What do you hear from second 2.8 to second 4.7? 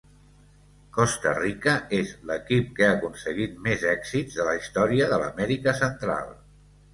ha aconseguit més èxits de la